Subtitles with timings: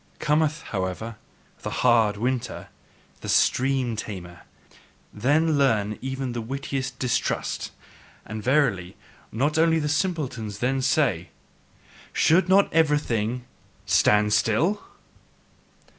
[0.17, 1.17] Cometh, however,
[1.61, 2.69] the hard winter,
[3.19, 4.41] the stream tamer,
[5.13, 7.69] then learn even the wittiest distrust,
[8.25, 8.97] and verily,
[9.31, 11.29] not only the simpletons then say:
[12.13, 13.45] "Should not everything
[13.85, 14.81] STAND STILL?"